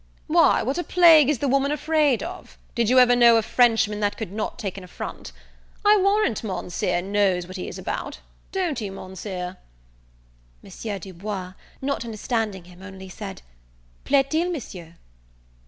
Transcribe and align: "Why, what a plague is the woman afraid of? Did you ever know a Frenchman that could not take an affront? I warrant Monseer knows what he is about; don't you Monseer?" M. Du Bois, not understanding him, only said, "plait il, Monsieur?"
"Why, 0.25 0.63
what 0.63 0.79
a 0.79 0.83
plague 0.83 1.29
is 1.29 1.37
the 1.37 1.47
woman 1.47 1.71
afraid 1.71 2.23
of? 2.23 2.57
Did 2.73 2.89
you 2.89 2.97
ever 2.97 3.15
know 3.15 3.37
a 3.37 3.43
Frenchman 3.43 3.99
that 3.99 4.17
could 4.17 4.31
not 4.31 4.57
take 4.57 4.75
an 4.75 4.83
affront? 4.83 5.31
I 5.85 5.95
warrant 5.97 6.43
Monseer 6.43 7.03
knows 7.03 7.45
what 7.45 7.55
he 7.55 7.67
is 7.67 7.77
about; 7.77 8.17
don't 8.51 8.81
you 8.81 8.91
Monseer?" 8.91 9.57
M. 10.63 10.97
Du 10.99 11.13
Bois, 11.13 11.53
not 11.83 12.03
understanding 12.03 12.63
him, 12.63 12.81
only 12.81 13.09
said, 13.09 13.43
"plait 14.03 14.33
il, 14.33 14.49
Monsieur?" 14.49 14.95